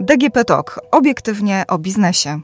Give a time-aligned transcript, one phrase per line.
[0.00, 0.80] DGP Talk.
[0.90, 2.40] Obiektywnie o biznesie.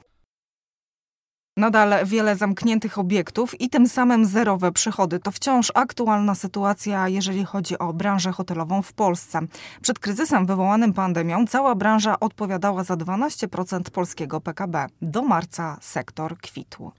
[1.56, 7.78] Nadal wiele zamkniętych obiektów i tym samym zerowe przychody to wciąż aktualna sytuacja, jeżeli chodzi
[7.78, 9.40] o branżę hotelową w Polsce.
[9.82, 14.86] Przed kryzysem wywołanym pandemią cała branża odpowiadała za 12% polskiego PKB.
[15.02, 16.92] Do marca sektor kwitł.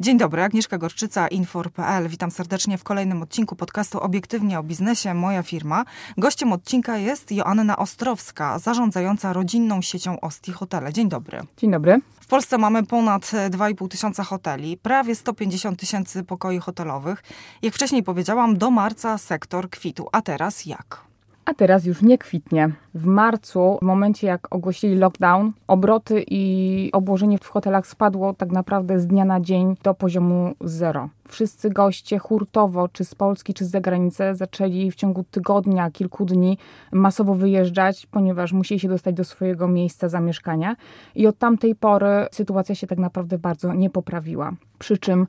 [0.00, 2.08] Dzień dobry, Agnieszka Gorczyca, Infor.pl.
[2.08, 5.84] Witam serdecznie w kolejnym odcinku podcastu Obiektywnie o biznesie Moja firma.
[6.16, 10.92] Gościem odcinka jest Joanna Ostrowska, zarządzająca rodzinną siecią Osti Hotele.
[10.92, 11.40] Dzień dobry.
[11.56, 12.00] Dzień dobry.
[12.20, 17.22] W Polsce mamy ponad 2,5 tysiąca hoteli, prawie 150 tysięcy pokoi hotelowych.
[17.62, 20.08] Jak wcześniej powiedziałam, do marca sektor kwitł.
[20.12, 21.07] A teraz jak?
[21.48, 22.70] A teraz już nie kwitnie.
[22.94, 29.00] W marcu, w momencie jak ogłosili lockdown, obroty i obłożenie w hotelach spadło tak naprawdę
[29.00, 33.70] z dnia na dzień do poziomu zero wszyscy goście hurtowo, czy z Polski, czy z
[33.70, 36.58] zagranicy, zaczęli w ciągu tygodnia, kilku dni
[36.92, 40.76] masowo wyjeżdżać, ponieważ musieli się dostać do swojego miejsca zamieszkania.
[41.14, 44.52] I od tamtej pory sytuacja się tak naprawdę bardzo nie poprawiła.
[44.78, 45.26] Przy czym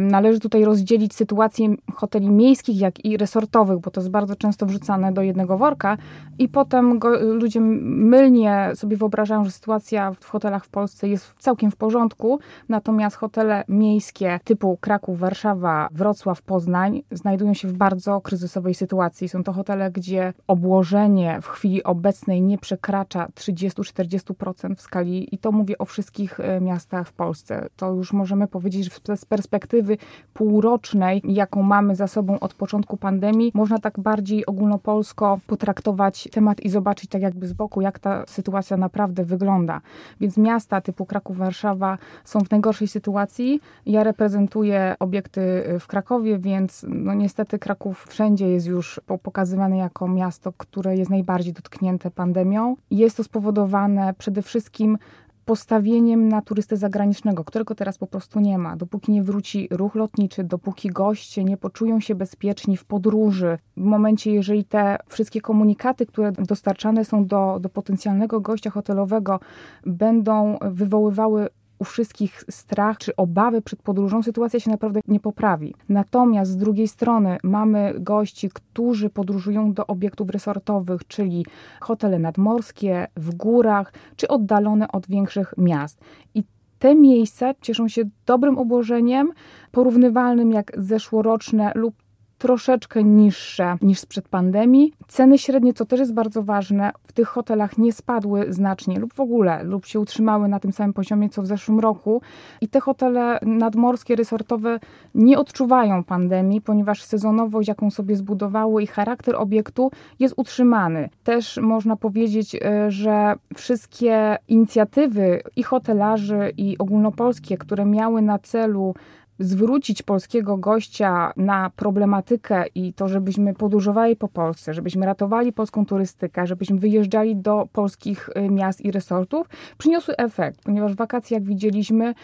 [0.00, 5.12] należy tutaj rozdzielić sytuację hoteli miejskich, jak i resortowych, bo to jest bardzo często wrzucane
[5.12, 5.96] do jednego worka,
[6.38, 11.70] i potem go, ludzie mylnie sobie wyobrażają, że sytuacja w hotelach w Polsce jest całkiem
[11.70, 18.20] w porządku, natomiast hotele miejskie typu Kraków, Warszawa, Warszawa, Wrocław, Poznań znajdują się w bardzo
[18.20, 19.28] kryzysowej sytuacji.
[19.28, 25.52] Są to hotele, gdzie obłożenie w chwili obecnej nie przekracza 30-40% w skali i to
[25.52, 27.68] mówię o wszystkich e, miastach w Polsce.
[27.76, 29.98] To już możemy powiedzieć, że z perspektywy
[30.34, 36.68] półrocznej, jaką mamy za sobą od początku pandemii, można tak bardziej ogólnopolsko potraktować temat i
[36.68, 39.80] zobaczyć tak jakby z boku, jak ta sytuacja naprawdę wygląda.
[40.20, 43.60] Więc miasta typu Kraków, Warszawa są w najgorszej sytuacji.
[43.86, 50.08] Ja reprezentuję obiekt projekty w Krakowie, więc no niestety Kraków wszędzie jest już pokazywany jako
[50.08, 52.76] miasto, które jest najbardziej dotknięte pandemią.
[52.90, 54.98] Jest to spowodowane przede wszystkim
[55.44, 58.76] postawieniem na turystę zagranicznego, którego teraz po prostu nie ma.
[58.76, 64.32] Dopóki nie wróci ruch lotniczy, dopóki goście nie poczują się bezpieczni w podróży, w momencie,
[64.32, 69.40] jeżeli te wszystkie komunikaty, które dostarczane są do, do potencjalnego gościa hotelowego,
[69.86, 71.48] będą wywoływały
[71.80, 75.74] u wszystkich strach czy obawy przed podróżą, sytuacja się naprawdę nie poprawi.
[75.88, 81.46] Natomiast z drugiej strony mamy gości, którzy podróżują do obiektów resortowych, czyli
[81.80, 86.00] hotele nadmorskie, w górach, czy oddalone od większych miast.
[86.34, 86.44] I
[86.78, 89.32] te miejsca cieszą się dobrym obłożeniem,
[89.72, 91.94] porównywalnym jak zeszłoroczne lub
[92.40, 94.92] troszeczkę niższe niż sprzed pandemii.
[95.08, 99.20] Ceny średnie, co też jest bardzo ważne, w tych hotelach nie spadły znacznie lub w
[99.20, 102.22] ogóle, lub się utrzymały na tym samym poziomie co w zeszłym roku.
[102.60, 104.80] I te hotele nadmorskie, resortowe
[105.14, 111.08] nie odczuwają pandemii, ponieważ sezonowość, jaką sobie zbudowały i charakter obiektu jest utrzymany.
[111.24, 118.94] Też można powiedzieć, e, że wszystkie inicjatywy i hotelarzy, i ogólnopolskie, które miały na celu
[119.40, 126.46] zwrócić polskiego gościa na problematykę i to, żebyśmy podróżowali po Polsce, żebyśmy ratowali polską turystykę,
[126.46, 132.14] żebyśmy wyjeżdżali do polskich y, miast i resortów, przyniosły efekt, ponieważ wakacje, jak widzieliśmy,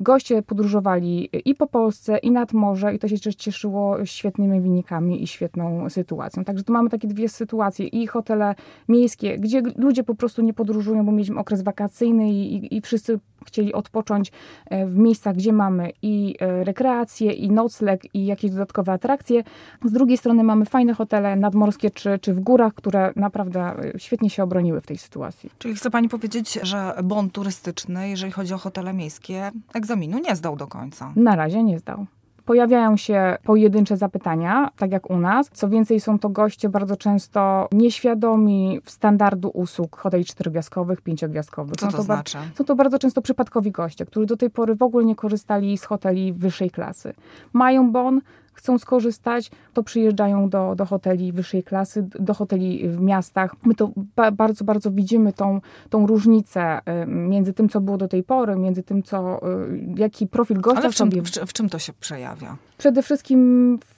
[0.00, 5.26] Goście podróżowali i po Polsce, i nad morze, i to się cieszyło świetnymi wynikami i
[5.26, 6.44] świetną sytuacją.
[6.44, 8.54] Także tu mamy takie dwie sytuacje: i hotele
[8.88, 13.20] miejskie, gdzie ludzie po prostu nie podróżują, bo mieliśmy okres wakacyjny i, i, i wszyscy
[13.46, 14.32] chcieli odpocząć
[14.66, 19.44] e, w miejscach, gdzie mamy i e, rekreację, i nocleg, i jakieś dodatkowe atrakcje.
[19.84, 24.30] Z drugiej strony mamy fajne hotele nadmorskie czy, czy w górach, które naprawdę e, świetnie
[24.30, 25.50] się obroniły w tej sytuacji.
[25.58, 29.50] Czyli chce Pani powiedzieć, że bon turystyczny, jeżeli chodzi o hotele miejskie,
[29.86, 31.12] egzaminu nie zdał do końca.
[31.16, 32.06] Na razie nie zdał.
[32.44, 35.50] Pojawiają się pojedyncze zapytania, tak jak u nas.
[35.52, 41.76] Co więcej, są to goście bardzo często nieświadomi standardu usług hoteli czterogwiazdkowych, pięciogwiazdkowych.
[41.76, 42.38] Co to, to znaczy?
[42.54, 45.84] Są to bardzo często przypadkowi goście, którzy do tej pory w ogóle nie korzystali z
[45.84, 47.14] hoteli wyższej klasy.
[47.52, 48.20] Mają bon,
[48.56, 53.54] chcą skorzystać, to przyjeżdżają do, do hoteli wyższej klasy, do hoteli w miastach.
[53.64, 55.60] My to ba bardzo, bardzo widzimy tą,
[55.90, 59.40] tą różnicę y, między tym, co było do tej pory, między tym, co,
[59.70, 61.22] y, jaki profil gościa Ale w czym, sobie...
[61.22, 62.56] w, w czym to się przejawia?
[62.78, 63.95] Przede wszystkim w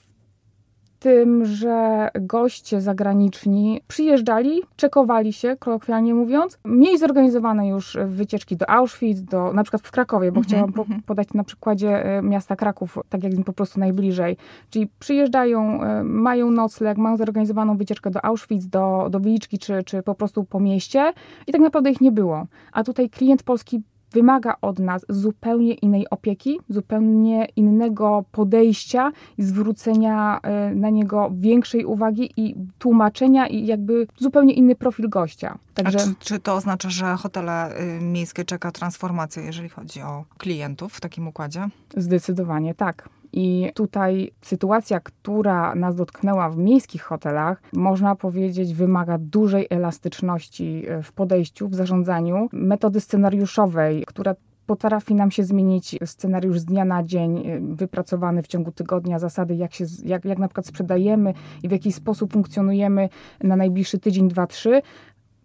[0.99, 6.59] tym, że goście zagraniczni przyjeżdżali, czekowali się, kolokwialnie mówiąc.
[6.65, 10.43] Mieli zorganizowane już wycieczki do Auschwitz, do, na przykład w Krakowie, bo -hmm.
[10.43, 11.01] chciałam po, mhm.
[11.01, 14.37] podać na przykładzie e, miasta Kraków, tak jak im po prostu najbliżej.
[14.69, 20.03] Czyli przyjeżdżają, e, mają nocleg, mają zorganizowaną wycieczkę do Auschwitz, do, do Wiliczki, czy, czy
[20.03, 21.13] po prostu po mieście
[21.47, 22.47] i tak naprawdę ich nie było.
[22.71, 23.81] A tutaj klient polski
[24.11, 31.85] wymaga od nas zupełnie innej opieki, zupełnie innego podejścia i zwrócenia e, na niego większej
[31.85, 35.57] uwagi i tłumaczenia i jakby zupełnie inny profil gościa.
[35.73, 35.99] Także...
[35.99, 41.01] Czy, czy to oznacza, że hotele y, miejskie czeka transformacja, jeżeli chodzi o klientów w
[41.01, 41.67] takim układzie?
[41.97, 43.09] Zdecydowanie tak.
[43.33, 51.03] I tutaj sytuacja, która nas dotknęła w miejskich hotelach, można powiedzieć, wymaga dużej elastyczności e,
[51.03, 54.35] w podejściu, w zarządzaniu, metody scenariuszowej, która
[54.69, 59.55] potrafi nam się zmienić scenariusz z dnia na dzień, e, wypracowany w ciągu tygodnia, zasady,
[59.55, 61.33] jak, się, jak, jak na przykład sprzedajemy
[61.63, 63.09] i w jaki sposób funkcjonujemy
[63.43, 64.81] na najbliższy tydzień, dwa, trzy,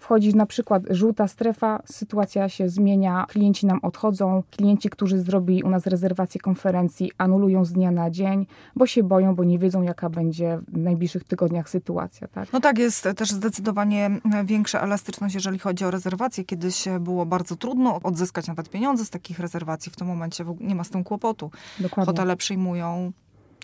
[0.04, 5.70] Wchodzi na przykład żółta strefa, sytuacja się zmienia, klienci nam odchodzą, klienci, którzy zrobili u
[5.70, 8.46] nas rezerwację konferencji, anulują z dnia na dzień,
[8.76, 12.28] bo się boją, bo nie wiedzą, jaka będzie w najbliższych tygodniach sytuacja.
[12.28, 12.52] Tak?
[12.52, 14.10] No tak, jest też zdecydowanie
[14.44, 16.44] większa elastyczność, jeżeli chodzi o rezerwacje.
[16.44, 19.92] Kiedyś było bardzo trudno odzyskać nawet pieniądze z takich rezerwacji.
[19.92, 21.50] W tym momencie nie ma z tym kłopotu.
[21.80, 22.06] Dokładnie.
[22.06, 23.12] Hotele przyjmują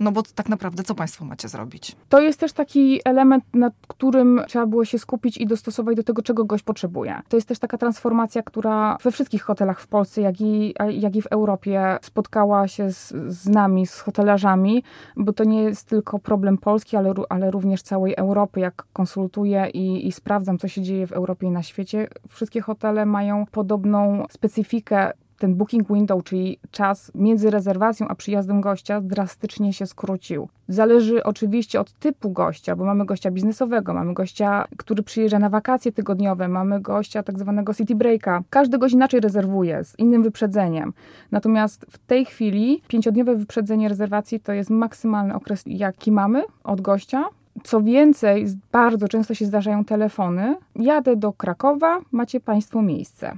[0.01, 1.97] no bo tak naprawdę co Państwo macie zrobić?
[2.09, 6.23] To jest też taki element, nad którym trzeba było się skupić i dostosować do tego,
[6.23, 7.21] czego gość potrzebuje.
[7.29, 11.23] To jest też taka transformacja, która we wszystkich hotelach w Polsce, jak i, jak i
[11.23, 14.83] w Europie spotkała się z, z nami, z hotelarzami,
[15.17, 18.61] bo to nie jest tylko problem Polski, ale, ale również całej Europy.
[18.61, 23.07] Jak konsultuję i, i sprawdzam, co się dzieje w Europie i na świecie, wszystkie hotele
[23.07, 29.87] mają podobną specyfikę ten booking window, czyli czas między rezerwacją a przyjazdem gościa, drastycznie się
[29.87, 30.49] skrócił.
[30.69, 35.93] Zależy oczywiście od typu gościa, bo mamy gościa biznesowego, mamy gościa, który przyjeżdża na wakacje
[35.93, 38.43] tygodniowe, mamy gościa tak zwanego city breaka.
[38.51, 40.93] Każdy gość inaczej rezerwuje, z innym wyprzedzeniem.
[41.31, 47.25] Natomiast w tej chwili pięciodniowe wyprzedzenie rezerwacji to jest maksymalny okres, jaki mamy od gościa.
[47.65, 50.57] Co więcej, bardzo często się zdarzają telefony.
[50.77, 53.37] Jadę do Krakowa, macie Państwo miejsce.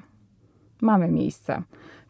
[0.81, 1.62] Mamy miejsce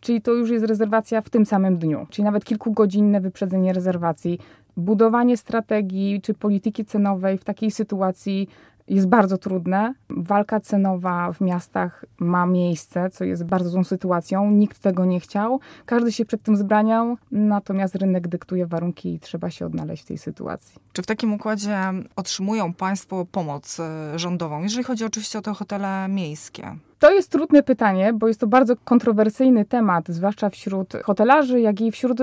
[0.03, 4.39] czyli to już jest rezerwacja w tym samym dniu, czyli nawet kilkugodzinne wyprzedzenie rezerwacji.
[4.77, 8.49] Budowanie strategii czy polityki cenowej w takiej sytuacji
[8.89, 9.95] jest bardzo trudne.
[10.11, 14.51] Walka cenowa w miastach ma miejsce, co jest bardzo złą sytuacją.
[14.51, 15.61] Nikt tego nie chciał.
[15.87, 20.19] Każdy się przed tym zbraniał, natomiast rynek dyktuje warunki i trzeba się odnaleźć w tej
[20.19, 20.81] sytuacji.
[20.93, 21.79] Czy w takim układzie
[22.17, 26.77] otrzymują Państwo pomoc e, rządową, jeżeli chodzi oczywiście o te hotele miejskie?
[27.03, 31.93] To jest trudne pytanie, bo jest to bardzo kontrowersyjny temat, zwłaszcza wśród hotelarzy, jak i
[31.93, 32.19] wśród,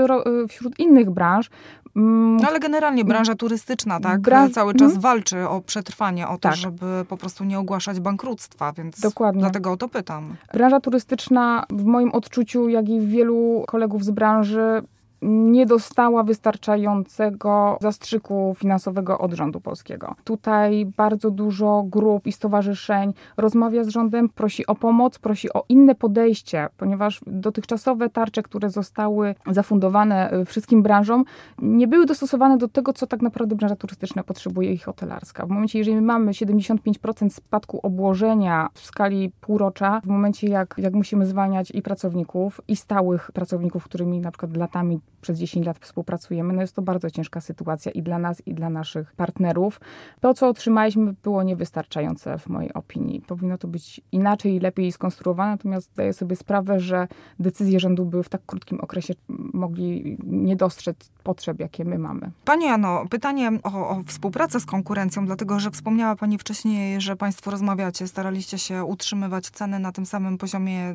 [0.50, 1.50] wśród innych branż.
[1.96, 4.22] Mm, no ale generalnie branża turystyczna, tak?
[4.22, 5.02] Bra Cały czas mm.
[5.02, 6.56] walczy o przetrwanie, o to, tak.
[6.56, 9.42] żeby po prostu nie ogłaszać bankructwa, więc Dokładnie.
[9.42, 10.36] dlatego o to pytam.
[10.54, 14.82] Branża turystyczna w moim odczuciu, jak i wielu kolegów z branży
[15.22, 20.16] nie dostała wystarczającego zastrzyku finansowego od rządu polskiego.
[20.24, 25.96] Tutaj bardzo dużo grup i stowarzyszeń rozmawia z rządem, prosi o pomoc, prosi o inne
[25.96, 31.26] podejście, ponieważ dotychczasowe tarcze, które zostały zafundowane e, wszystkim branżom,
[31.62, 35.46] nie były dostosowane do tego, co tak naprawdę branża turystyczna potrzebuje i hotelarska.
[35.46, 41.26] W momencie, jeżeli mamy 75% spadku obłożenia w skali półrocza, w momencie jak, jak musimy
[41.26, 46.62] zwalniać i pracowników, i stałych pracowników, którymi na przykład latami przez 10 lat współpracujemy, no
[46.62, 49.80] jest to bardzo ciężka sytuacja i dla nas, i dla naszych partnerów.
[50.20, 53.22] To, co otrzymaliśmy, było niewystarczające w mojej opinii.
[53.22, 57.08] Powinno to być inaczej i lepiej skonstruowane, natomiast zdaję sobie sprawę, że
[57.40, 59.14] decyzje rządu były w tak krótkim okresie,
[59.54, 62.32] mogli nie dostrzec potrzeb, jakie my mamy.
[62.46, 67.52] Pani Jano, pytanie o, o współpracę z konkurencją, dlatego że wspomniała Pani wcześniej, że Państwo
[67.52, 70.94] rozmawiacie, staraliście się utrzymywać ceny na tym samym poziomie,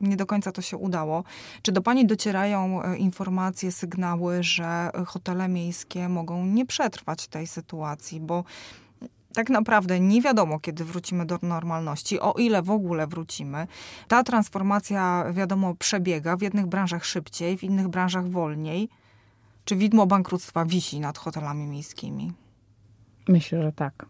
[0.00, 1.24] nie do końca to się udało.
[1.62, 2.96] Czy do Pani docierają e,
[3.56, 8.44] informacje, sygnały, że hotele miejskie mogą nie przetrwać tej sytuacji, bo
[9.34, 13.66] tak naprawdę nie wiadomo, kiedy wrócimy do normalności, o ile w ogóle wrócimy.
[14.08, 18.88] Ta transformacja, wiadomo, przebiega w jednych branżach szybciej, w innych branżach wolniej.
[19.64, 22.32] Czy widmo bankructwa wisi nad hotelami miejskimi?
[23.28, 24.06] Myślę, że tak.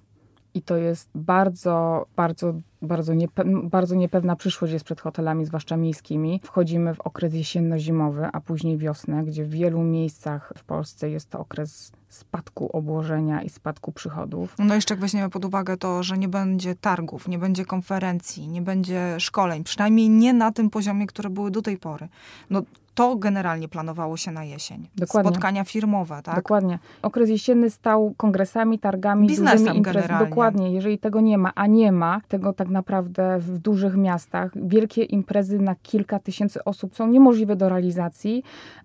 [0.56, 6.40] I to jest bardzo, bardzo, bardzo, niepe bardzo niepewna przyszłość jest przed hotelami, zwłaszcza miejskimi.
[6.44, 11.38] Wchodzimy w okres jesienno-zimowy, a później wiosnę, gdzie w wielu miejscach w Polsce jest to
[11.38, 14.54] okres spadku obłożenia i spadku przychodów.
[14.58, 18.62] No jeszcze jak weźmiemy pod uwagę to, że nie będzie targów, nie będzie konferencji, nie
[18.62, 22.08] będzie szkoleń, przynajmniej nie na tym poziomie, które były do tej pory.
[22.50, 22.62] No
[22.96, 24.88] to generalnie planowało się na jesień.
[24.96, 25.30] Dokładnie.
[25.30, 26.34] Spotkania firmowe, tak?
[26.36, 26.78] Dokładnie.
[27.02, 29.82] Okres jesienny stał kongresami, targami, Biznesem.
[29.82, 30.26] Generalnie.
[30.26, 30.72] Dokładnie.
[30.72, 35.58] Jeżeli tego nie ma, a nie ma tego tak naprawdę w dużych miastach, wielkie imprezy
[35.58, 38.42] na kilka tysięcy osób są niemożliwe do realizacji.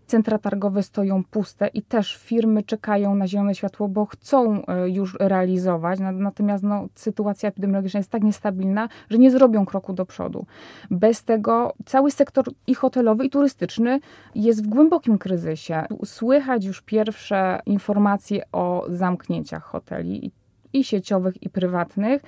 [0.07, 5.17] centra targowe stoją puste i też firmy czekają na zielone światło, bo chcą e, już
[5.19, 5.99] realizować.
[5.99, 10.45] Natomiast no, sytuacja epidemiologiczna jest tak niestabilna, że nie zrobią kroku do przodu.
[10.89, 14.00] Bez tego cały sektor i hotelowy, i turystyczny
[14.36, 15.86] jest w głębokim kryzysie.
[16.05, 20.31] Słychać już pierwsze informacje o zamknięciach hoteli
[20.74, 22.22] i sieciowych, i prywatnych.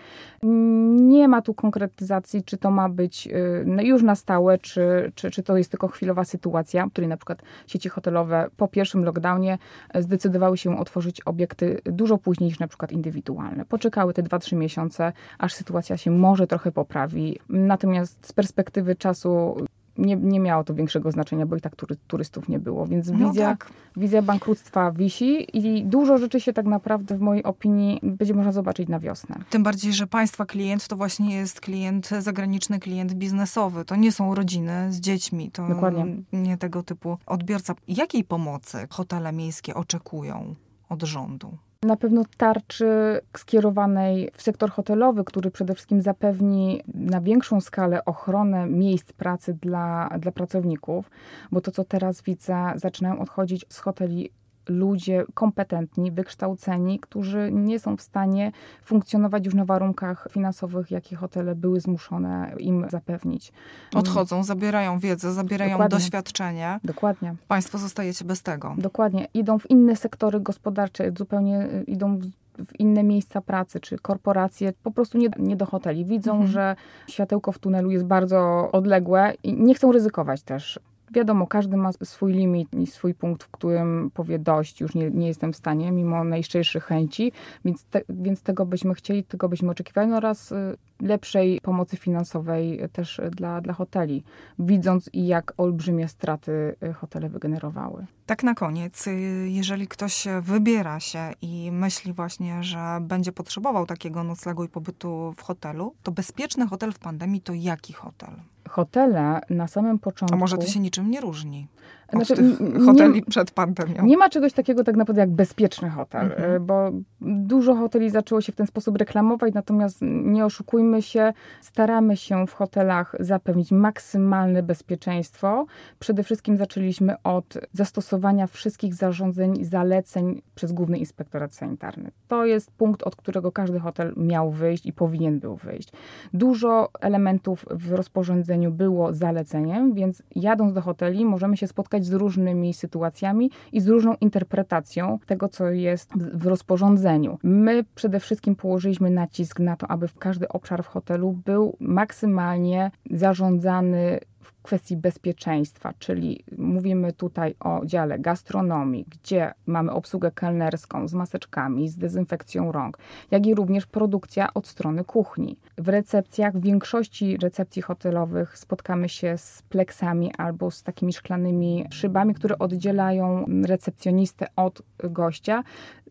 [0.94, 5.44] Nie ma tu konkretyzacji, czy to ma być y, już na stałe, czy, czy, czy
[5.44, 9.58] to jest tylko chwilowa sytuacja, w której na przykład sieci hotelowe po pierwszym lockdownie
[9.96, 13.66] zdecydowały się otworzyć obiekty dużo później niż na przykład indywidualne.
[13.66, 17.40] Poczekały te 2-3 miesiące, aż sytuacja się może trochę poprawi.
[17.50, 19.56] Natomiast z perspektywy czasu
[19.98, 22.88] nie, nie miało to większego znaczenia, bo i tak tury, turystów nie było.
[22.88, 23.72] Więc no wizja, tak.
[23.98, 28.90] wizja bankructwa wisi i dużo rzeczy się tak naprawdę w mojej opinii będzie można zobaczyć
[28.90, 29.36] na wiosnę.
[29.50, 33.86] Tym bardziej, że państwa klient to właśnie jest klient zagraniczny, klient biznesowy.
[33.86, 35.52] To nie są rodziny z dziećmi.
[35.52, 36.06] To Dokładnie.
[36.34, 37.76] nie tego typu odbiorca.
[37.88, 40.56] Jakiej pomocy hotele miejskie oczekują
[40.90, 41.58] od rządu?
[41.84, 48.68] Na pewno tarczy skierowanej w sektor hotelowy, który przede wszystkim zapewni na większą skalę ochronę
[48.68, 51.10] miejsc pracy dla, dla pracowników,
[51.52, 54.30] bo to, co teraz widzę, zaczynają odchodzić z hoteli
[54.70, 58.52] ludzie kompetentni, wykształceni, którzy nie są w stanie
[58.84, 63.54] funkcjonować już na warunkach finansowych, jakie hotele były zmuszone im zapewnić.
[63.96, 65.98] Odchodzą, zabierają wiedzę, zabierają Dokładnie.
[65.98, 66.80] doświadczenie.
[66.84, 67.36] Dokładnie.
[67.48, 68.76] Państwo zostajecie bez tego.
[68.78, 69.28] Dokładnie.
[69.34, 72.26] Idą w inne sektory gospodarcze, zupełnie y, idą w
[72.58, 76.06] w inne miejsca pracy, czy korporacje, po prostu nie, nie do hoteli.
[76.06, 76.52] Widzą, mhm.
[76.52, 76.76] że
[77.08, 80.80] światełko w tunelu jest bardzo odległe i nie chcą ryzykować też.
[81.14, 85.28] Wiadomo, każdy ma swój limit i swój punkt, w którym powie dość, już nie, nie
[85.28, 87.32] jestem w stanie, mimo najszczerszych chęci,
[87.66, 90.56] więc, te, więc tego byśmy chcieli, tego byśmy oczekiwali no oraz y,
[91.02, 94.24] lepszej pomocy finansowej też dla, dla hoteli,
[94.60, 98.06] widząc jak olbrzymie straty y, hotele wygenerowały.
[98.26, 99.12] Tak na koniec, y,
[99.50, 105.42] jeżeli ktoś wybiera się i myśli właśnie, że będzie potrzebował takiego noclegu i pobytu w
[105.42, 108.53] hotelu, to bezpieczny hotel w pandemii to jaki hotel?
[108.70, 110.36] Hotele na samym początku.
[110.36, 111.68] A może to się niczym nie różni?
[112.16, 114.06] Znaczy, tych hoteli nie, przed pandemią.
[114.06, 116.52] Nie ma czegoś takiego tak naprawdę jak bezpieczny hotel, mhm.
[116.52, 116.92] Y, bo
[117.22, 122.54] dużo hoteli zaczęło się w ten sposób reklamować, natomiast nie oszukujmy się, staramy się w
[122.54, 125.66] hotelach zapewnić maksymalne bezpieczeństwo.
[126.00, 132.12] Przede wszystkim zaczęliśmy od zastosowania wszystkich zarządzeń i zaleceń przez Główny Inspektorat Sanitarny.
[132.28, 135.90] To jest punkt, od którego każdy hotel miał wyjść i powinien był wyjść.
[136.34, 142.74] Dużo elementów w rozporządzeniu było zaleceniem, więc jadąc do hoteli możemy się spotkać z różnymi
[142.74, 147.38] sytuacjami i z różną interpretacją tego, co jest w rozporządzeniu.
[147.44, 154.20] My przede wszystkim położyliśmy nacisk na to, aby każdy obszar w hotelu był maksymalnie zarządzany
[154.62, 161.98] kwestii bezpieczeństwa, czyli mówimy tutaj o dziale gastronomii, gdzie mamy obsługę kelnerską z maseczkami, z
[161.98, 162.98] dezynfekcją rąk,
[163.32, 165.58] jak i również produkcja od strony kuchni.
[165.78, 172.34] W recepcjach, w większości recepcji hotelowych spotkamy się z pleksami albo z takimi szklanymi szybami,
[172.34, 175.64] które oddzielają recepcjonistę od gościa.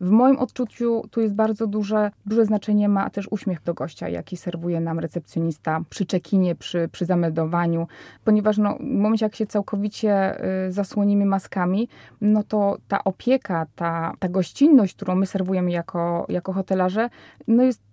[0.03, 4.37] W moim odczuciu tu jest bardzo duże, duże znaczenie ma też uśmiech do gościa, jaki
[4.37, 7.87] serwuje nam recepcjonista przy czekinie, przy, przy zameldowaniu,
[8.25, 11.89] ponieważ no, w momencie, jak się całkowicie y, zasłonimy maskami,
[12.21, 17.11] no to ta opieka, ta, ta gościnność, którą my serwujemy jako, jako hotelarze,
[17.49, 17.92] no jest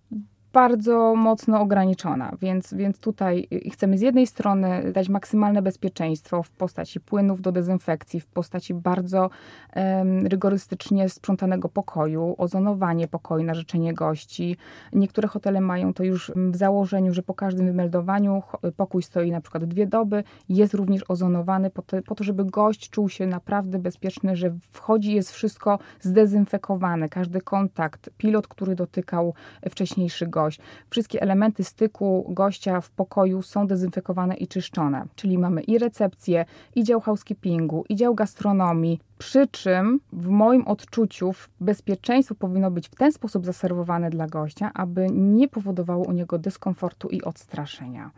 [0.54, 7.00] bardzo mocno ograniczona, więc, więc tutaj chcemy z jednej strony dać maksymalne bezpieczeństwo w postaci
[7.00, 9.30] płynów do dezynfekcji, w postaci bardzo
[9.76, 14.58] um, rygorystycznie sprzątanego pokoju, ozonowanie pokoju na życzenie gości.
[14.94, 18.44] Niektóre hotele mają to już w założeniu, że po każdym wymeldowaniu
[18.78, 22.90] pokój stoi na przykład dwie doby, jest również ozonowany po to, po to żeby gość
[22.90, 29.34] czuł się naprawdę bezpieczny, że wchodzi, jest wszystko zdezynfekowane, każdy kontakt, pilot, który dotykał
[29.70, 30.60] wcześniejszy gość, gość.
[30.90, 35.06] Wszystkie elementy styku gościa w pokoju są dezynfekowane i czyszczone.
[35.16, 41.32] Czyli mamy i recepcję, i dział housekeepingu, i dział gastronomii, przy czym w moim odczuciu
[41.60, 47.10] bezpieczeństwo powinno być w ten sposób zaserwowane dla gościa, aby nie powodowało u niego dyskomfortu
[47.10, 48.12] i odstraszenia.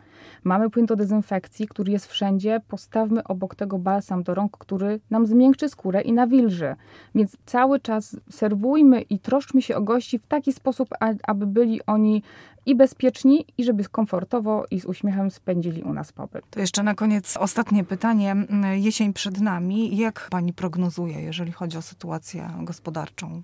[0.44, 2.60] Mamy płyn do dezynfekcji, który jest wszędzie.
[2.68, 6.74] Postawmy obok tego balsam do rąk, który nam zmiękczy skórę i nawilży.
[7.14, 10.88] Więc cały czas serwujmy i troszczmy się o gości w taki sposób,
[11.22, 12.22] aby byli oni
[12.66, 16.50] i bezpieczni, i żeby komfortowo i z uśmiechem spędzili u nas pobyt.
[16.50, 18.36] To jeszcze na koniec ostatnie pytanie.
[18.74, 19.96] Jesień przed nami.
[19.96, 23.42] Jak pani prognozuje, jeżeli chodzi o sytuację gospodarczą?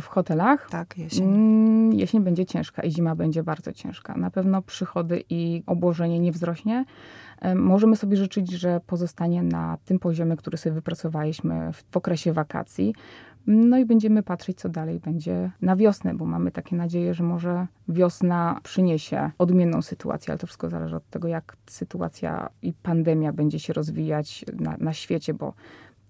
[0.00, 0.70] W hotelach?
[0.70, 1.24] Tak, jesień.
[1.24, 4.14] Mm, jesień będzie ciężka i zima będzie bardzo ciężka.
[4.16, 6.84] Na pewno przychody i obłożenie nie wzrośnie.
[7.54, 12.94] Możemy sobie życzyć, że pozostanie na tym poziomie, który sobie wypracowaliśmy w okresie wakacji.
[13.46, 17.66] No i będziemy patrzeć, co dalej będzie na wiosnę, bo mamy takie nadzieje, że może
[17.88, 23.60] wiosna przyniesie odmienną sytuację, ale to wszystko zależy od tego, jak sytuacja i pandemia będzie
[23.60, 25.54] się rozwijać na, na świecie, bo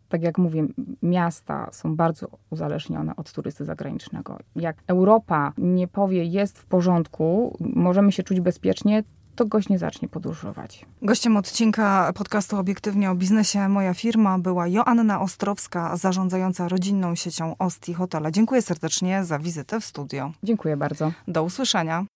[0.09, 0.67] tak jak mówię,
[1.03, 4.39] miasta są bardzo uzależnione od turysty zagranicznego.
[4.57, 9.05] Jak Europa nie powie, jest w porządku, możemy się czuć bezpiecznie,
[9.37, 10.87] to gość nie zacznie podróżować.
[11.03, 17.95] Gościem odcinka podcastu Obiektywnie o biznesie Moja firma była Joanna Ostrowska, zarządzająca rodzinną siecią Osti
[17.95, 18.31] Hotela.
[18.31, 20.33] Dziękuję serdecznie za wizytę w studio.
[20.43, 21.13] Dziękuję bardzo.
[21.29, 22.07] Do usłyszenia.